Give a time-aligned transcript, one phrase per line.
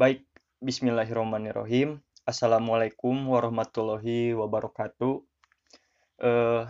[0.00, 0.24] Baik,
[0.64, 2.00] bismillahirrahmanirrahim.
[2.24, 5.20] Assalamualaikum warahmatullahi wabarakatuh.
[6.24, 6.62] Eh,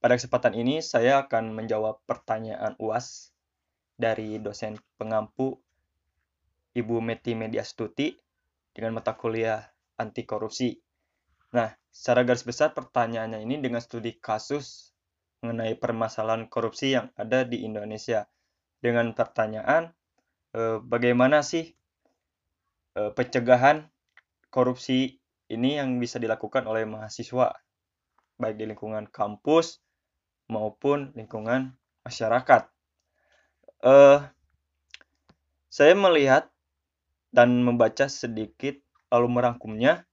[0.00, 3.36] pada kesempatan ini saya akan menjawab pertanyaan UAS
[4.00, 5.60] dari dosen pengampu
[6.72, 8.16] Ibu Meti Mediastuti
[8.72, 9.60] dengan mata kuliah
[10.00, 10.72] anti korupsi.
[11.52, 14.96] Nah, secara garis besar pertanyaannya ini dengan studi kasus
[15.44, 18.24] mengenai permasalahan korupsi yang ada di Indonesia.
[18.80, 19.92] Dengan pertanyaan,
[20.56, 21.83] eh, bagaimana sih
[22.94, 23.86] eh, pencegahan
[24.48, 25.18] korupsi
[25.50, 27.52] ini yang bisa dilakukan oleh mahasiswa,
[28.38, 29.82] baik di lingkungan kampus
[30.48, 31.74] maupun lingkungan
[32.06, 32.70] masyarakat.
[33.84, 34.18] Eh,
[35.68, 36.48] saya melihat
[37.34, 38.78] dan membaca sedikit
[39.10, 40.06] lalu merangkumnya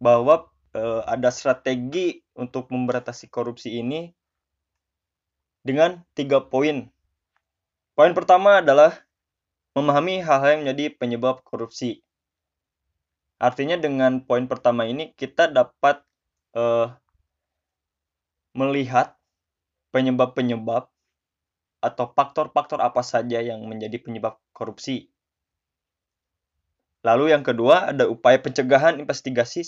[0.00, 4.08] bahwa eh, ada strategi untuk memberantas korupsi ini
[5.60, 6.88] dengan tiga poin.
[7.92, 8.96] Poin pertama adalah
[9.74, 12.02] memahami hal-hal yang menjadi penyebab korupsi.
[13.40, 16.02] Artinya dengan poin pertama ini kita dapat
[16.52, 16.86] eh,
[18.52, 19.14] melihat
[19.94, 20.90] penyebab-penyebab
[21.80, 25.08] atau faktor-faktor apa saja yang menjadi penyebab korupsi.
[27.00, 29.64] Lalu yang kedua ada upaya pencegahan, investigasi,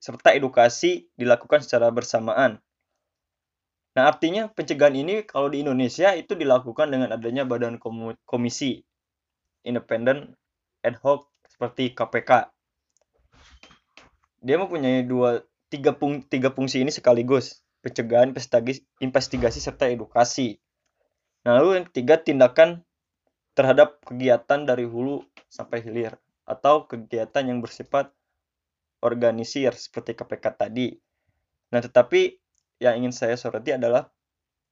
[0.00, 2.56] serta edukasi dilakukan secara bersamaan.
[3.92, 7.76] Nah artinya pencegahan ini kalau di Indonesia itu dilakukan dengan adanya badan
[8.24, 8.80] komisi
[9.62, 10.34] independen
[10.82, 12.50] ad hoc seperti KPK.
[14.42, 20.62] Dia mempunyai dua tiga, fung, tiga fungsi ini sekaligus pencegahan, investigasi, investigasi serta edukasi.
[21.42, 22.86] Nah, lalu yang ketiga tindakan
[23.58, 26.14] terhadap kegiatan dari hulu sampai hilir
[26.46, 28.14] atau kegiatan yang bersifat
[29.02, 30.94] organisir seperti KPK tadi.
[31.74, 32.38] Nah, tetapi
[32.78, 34.08] yang ingin saya soroti adalah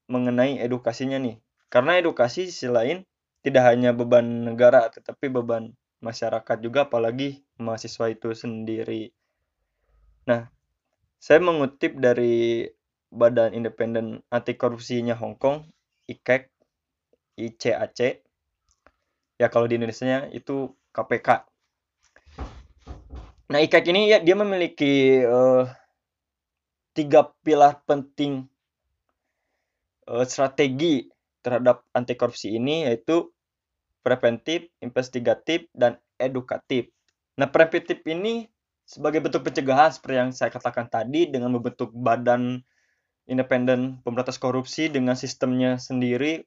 [0.06, 1.42] mengenai edukasinya nih.
[1.70, 3.02] Karena edukasi sisi lain
[3.40, 9.12] tidak hanya beban negara tetapi beban masyarakat juga apalagi mahasiswa itu sendiri.
[10.28, 10.48] Nah,
[11.20, 12.68] saya mengutip dari
[13.12, 15.68] Badan Independen Anti Korupsinya Hong Kong,
[16.08, 16.48] ICAC,
[17.36, 18.24] ICAC.
[19.40, 21.28] Ya kalau di Indonesia itu KPK.
[23.50, 25.66] Nah, IKEK ini ya dia memiliki uh,
[26.94, 28.46] tiga pilar penting
[30.06, 31.08] uh, strategi
[31.40, 33.32] terhadap anti korupsi ini yaitu
[34.00, 36.88] preventif, investigatif, dan edukatif.
[37.36, 38.48] Nah, preventif ini
[38.84, 42.64] sebagai bentuk pencegahan seperti yang saya katakan tadi dengan membentuk badan
[43.30, 46.42] independen pemberantas korupsi dengan sistemnya sendiri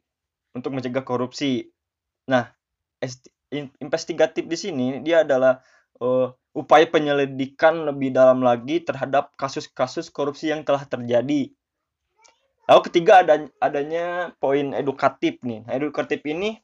[0.52, 1.72] untuk mencegah korupsi.
[2.28, 2.52] Nah,
[3.80, 5.64] investigatif di sini dia adalah
[6.04, 11.50] uh, upaya penyelidikan lebih dalam lagi terhadap kasus-kasus korupsi yang telah terjadi.
[12.74, 15.62] Lalu ketiga ada adanya poin edukatif nih.
[15.62, 16.58] Nah, edukatif ini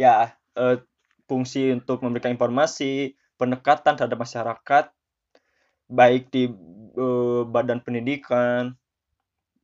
[0.00, 0.80] ya eh,
[1.28, 4.84] fungsi untuk memberikan informasi, pendekatan terhadap masyarakat
[5.92, 6.48] baik di
[6.96, 8.72] eh, badan pendidikan,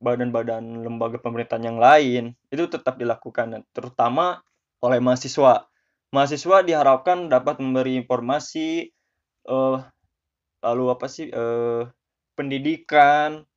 [0.05, 2.23] badan-badan lembaga pemerintahan yang lain
[2.53, 4.45] itu tetap dilakukan terutama
[4.83, 5.65] oleh mahasiswa
[6.11, 8.91] mahasiswa diharapkan dapat memberi informasi
[9.49, 9.81] uh,
[10.61, 11.87] lalu apa sih uh,
[12.35, 13.47] pendidikan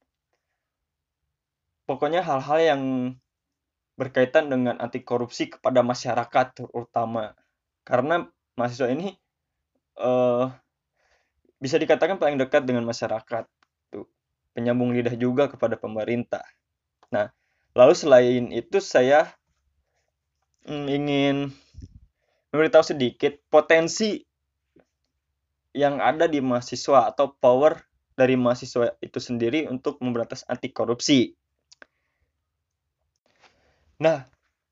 [1.89, 2.83] pokoknya hal-hal yang
[3.97, 7.33] berkaitan dengan anti korupsi kepada masyarakat terutama.
[7.83, 9.17] Karena mahasiswa ini
[9.97, 10.53] uh,
[11.59, 13.49] bisa dikatakan paling dekat dengan masyarakat
[13.89, 14.05] tuh.
[14.53, 16.45] Penyambung lidah juga kepada pemerintah.
[17.09, 17.33] Nah
[17.73, 19.33] lalu selain itu saya
[20.69, 21.37] mm, ingin
[22.53, 24.21] memberitahu sedikit potensi
[25.73, 27.79] yang ada di mahasiswa atau power
[28.19, 31.38] dari mahasiswa itu sendiri untuk memberantas anti korupsi.
[33.99, 34.23] Nah,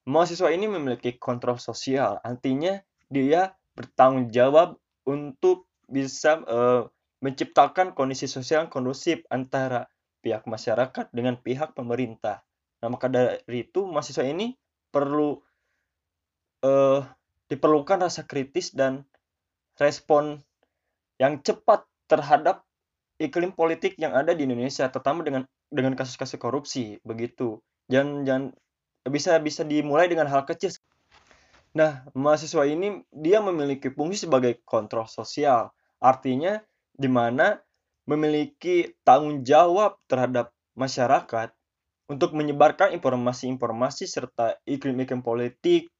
[0.07, 2.79] mahasiswa ini memiliki kontrol sosial, artinya
[3.11, 6.87] dia bertanggung jawab untuk bisa uh,
[7.23, 9.91] menciptakan kondisi sosial yang kondusif antara
[10.23, 12.43] pihak masyarakat dengan pihak pemerintah.
[12.83, 14.55] Nah, maka dari itu mahasiswa ini
[14.91, 15.39] perlu
[16.67, 17.01] uh,
[17.47, 19.07] diperlukan rasa kritis dan
[19.79, 20.43] respon
[21.19, 22.63] yang cepat terhadap
[23.19, 27.59] iklim politik yang ada di Indonesia, terutama dengan dengan kasus-kasus korupsi begitu.
[27.91, 28.45] Jangan jangan
[29.09, 30.75] bisa bisa dimulai dengan hal kecil.
[31.77, 35.71] Nah, mahasiswa ini dia memiliki fungsi sebagai kontrol sosial.
[36.01, 36.57] Artinya
[36.97, 37.61] di mana
[38.09, 41.53] memiliki tanggung jawab terhadap masyarakat
[42.07, 45.91] untuk menyebarkan informasi-informasi serta iklim-iklim politik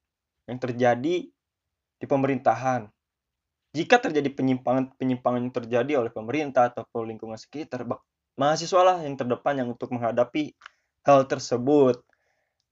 [0.47, 1.27] yang terjadi
[1.97, 2.87] di pemerintahan.
[3.75, 7.83] Jika terjadi penyimpangan-penyimpangan yang terjadi oleh pemerintah atau lingkungan sekitar,
[8.39, 10.55] mahasiswa lah yang terdepan yang untuk menghadapi
[11.03, 12.06] hal tersebut.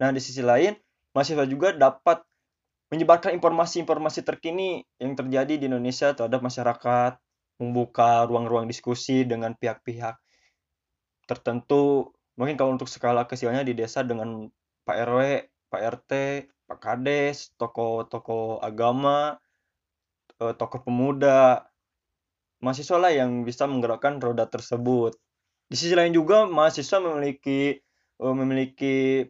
[0.02, 0.76] Nah, di sisi lain,
[1.16, 2.24] mahasiswa juga dapat
[2.92, 7.18] menyebarkan informasi-informasi terkini yang terjadi di Indonesia terhadap masyarakat,
[7.60, 10.20] membuka ruang-ruang diskusi dengan pihak-pihak
[11.26, 12.12] tertentu.
[12.36, 14.52] Mungkin kalau untuk skala kecilnya di desa dengan
[14.84, 15.20] Pak RW,
[15.72, 16.12] Pak RT,
[16.68, 19.40] Pak Kades, tokoh-tokoh agama,
[20.44, 21.64] eh, tokoh pemuda,
[22.60, 25.16] mahasiswa lah yang bisa menggerakkan roda tersebut.
[25.72, 27.80] Di sisi lain juga mahasiswa memiliki
[28.22, 29.26] eh, memiliki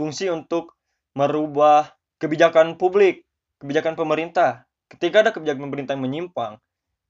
[0.00, 0.80] fungsi untuk
[1.12, 3.28] merubah kebijakan publik,
[3.60, 4.64] kebijakan pemerintah.
[4.88, 6.56] Ketika ada kebijakan pemerintah yang menyimpang,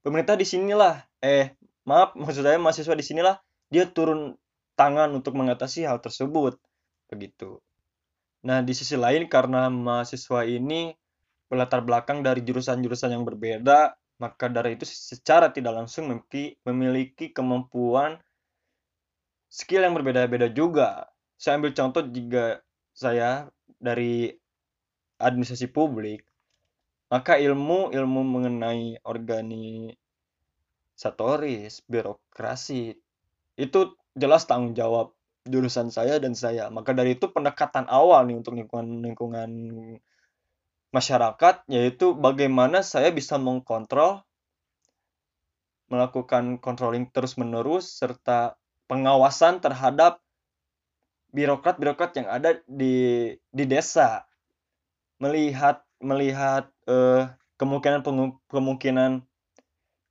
[0.03, 1.55] pemerintah di sinilah, eh
[1.87, 3.39] maaf maksud saya mahasiswa di sinilah
[3.71, 4.35] dia turun
[4.75, 6.59] tangan untuk mengatasi hal tersebut,
[7.07, 7.63] begitu.
[8.43, 10.91] Nah di sisi lain karena mahasiswa ini
[11.47, 18.19] berlatar belakang dari jurusan-jurusan yang berbeda, maka dari itu secara tidak langsung memiliki, memiliki kemampuan
[19.47, 21.07] skill yang berbeda-beda juga.
[21.39, 22.61] Saya ambil contoh jika
[23.01, 23.49] saya
[23.81, 24.29] dari
[25.17, 26.21] administrasi publik,
[27.09, 32.93] maka ilmu ilmu mengenai organisatoris, birokrasi
[33.57, 33.79] itu
[34.13, 35.17] jelas tanggung jawab
[35.49, 36.69] jurusan saya dan saya.
[36.69, 39.49] Maka dari itu pendekatan awal nih untuk lingkungan lingkungan
[40.91, 44.21] masyarakat yaitu bagaimana saya bisa mengkontrol
[45.87, 48.55] melakukan controlling terus-menerus serta
[48.87, 50.23] pengawasan terhadap
[51.31, 54.27] birokrat-birokrat yang ada di di desa.
[55.19, 58.03] Melihat melihat uh, kemungkinan
[58.51, 59.23] kemungkinan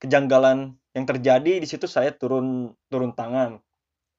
[0.01, 3.61] kejanggalan yang terjadi di situ saya turun turun tangan.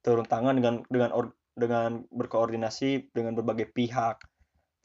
[0.01, 4.21] Turun tangan dengan dengan or, dengan berkoordinasi dengan berbagai pihak.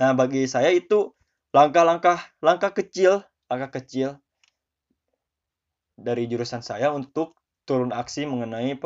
[0.02, 1.14] Nah bagi saya itu
[1.56, 4.19] langkah-langkah langkah kecil langkah kecil
[5.96, 8.78] dari jurusan saya untuk turun aksi mengenai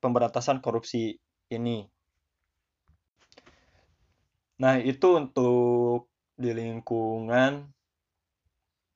[0.00, 1.18] pemberantasan korupsi
[1.52, 1.84] ini.
[4.62, 6.06] Nah, itu untuk
[6.38, 7.66] di lingkungan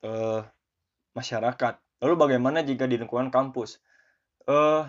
[0.07, 0.41] uh,
[1.11, 1.73] masyarakat.
[1.99, 3.83] Lalu bagaimana jika di lingkungan kampus?
[4.47, 4.87] Uh,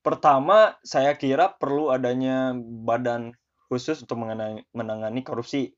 [0.00, 3.36] pertama, saya kira perlu adanya badan
[3.68, 5.76] khusus untuk mengenai, menangani korupsi.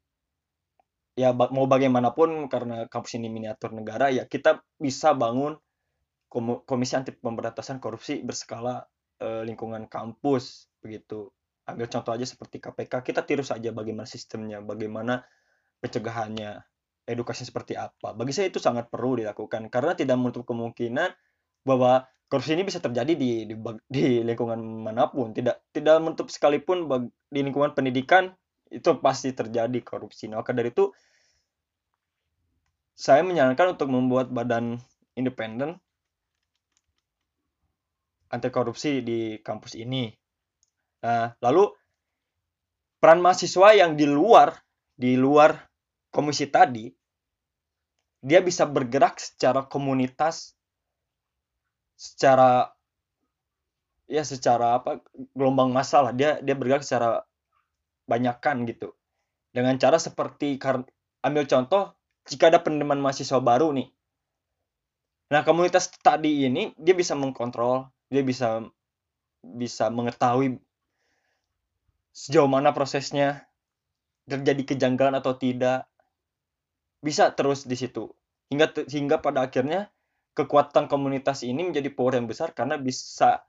[1.19, 5.55] Ya mau bagaimanapun karena kampus ini miniatur negara ya kita bisa bangun
[6.67, 8.83] komisi anti pemberantasan korupsi berskala
[9.23, 11.31] uh, lingkungan kampus begitu
[11.65, 15.25] ambil contoh aja seperti KPK kita tiru saja bagaimana sistemnya bagaimana
[15.81, 16.61] pencegahannya
[17.05, 18.17] edukasi seperti apa.
[18.17, 21.13] Bagi saya itu sangat perlu dilakukan karena tidak menutup kemungkinan
[21.65, 23.55] bahwa korupsi ini bisa terjadi di di,
[23.89, 25.37] di lingkungan mana pun.
[25.37, 26.89] Tidak tidak menutup sekalipun
[27.29, 28.33] di lingkungan pendidikan
[28.73, 30.33] itu pasti terjadi korupsi.
[30.33, 30.91] Nah, maka dari itu
[32.97, 34.81] saya menyarankan untuk membuat badan
[35.19, 35.79] independen
[38.31, 40.11] anti korupsi di kampus ini
[41.05, 41.69] Nah, lalu
[42.97, 44.57] peran mahasiswa yang di luar
[44.97, 45.53] di luar
[46.09, 46.89] komisi tadi
[48.25, 50.57] dia bisa bergerak secara komunitas
[51.93, 52.73] secara
[54.09, 55.05] ya secara apa
[55.37, 57.29] gelombang masalah dia dia bergerak secara
[58.09, 58.97] banyakkan gitu.
[59.53, 60.57] Dengan cara seperti
[61.21, 61.93] ambil contoh
[62.25, 63.93] jika ada penerimaan mahasiswa baru nih.
[65.29, 68.65] Nah komunitas tadi ini dia bisa mengkontrol dia bisa
[69.45, 70.64] bisa mengetahui
[72.15, 73.51] sejauh mana prosesnya
[74.31, 75.91] terjadi kejanggalan atau tidak
[77.03, 78.09] bisa terus di situ.
[78.49, 79.91] Hingga hingga pada akhirnya
[80.39, 83.43] kekuatan komunitas ini menjadi power yang besar karena bisa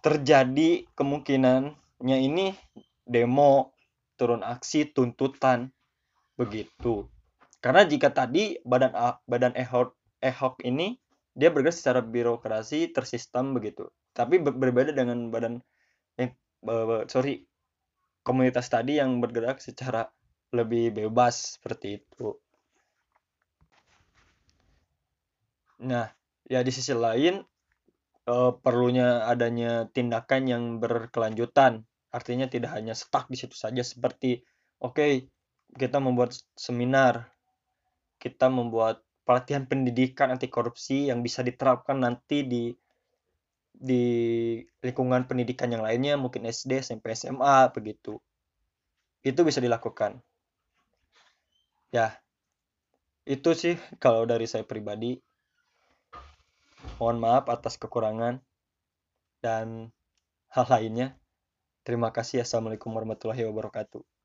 [0.00, 2.56] terjadi kemungkinannya ini
[3.04, 3.76] demo
[4.16, 5.70] turun aksi tuntutan
[6.40, 7.06] begitu.
[7.60, 8.96] Karena jika tadi badan
[9.28, 9.92] badan ehok
[10.24, 10.96] ehok ini
[11.36, 13.92] dia bergerak secara birokrasi tersistem begitu.
[14.16, 15.60] Tapi berbeda dengan badan
[17.06, 17.46] sorry
[18.26, 20.10] komunitas tadi yang bergerak secara
[20.50, 22.34] lebih bebas seperti itu.
[25.86, 26.10] Nah,
[26.48, 27.38] ya di sisi lain
[28.26, 31.86] uh, perlunya adanya tindakan yang berkelanjutan.
[32.10, 34.42] Artinya tidak hanya stuck di situ saja seperti
[34.82, 35.12] oke, okay,
[35.76, 37.30] kita membuat seminar,
[38.18, 42.70] kita membuat pelatihan pendidikan anti korupsi yang bisa diterapkan nanti di
[43.76, 44.04] di
[44.80, 48.16] lingkungan pendidikan yang lainnya mungkin SD, SMP, SMA begitu.
[49.20, 50.24] Itu bisa dilakukan.
[51.92, 52.16] Ya.
[53.26, 55.20] Itu sih kalau dari saya pribadi.
[57.02, 58.38] Mohon maaf atas kekurangan
[59.42, 59.90] dan
[60.48, 61.18] hal lainnya.
[61.82, 62.46] Terima kasih.
[62.46, 64.15] Assalamualaikum warahmatullahi wabarakatuh.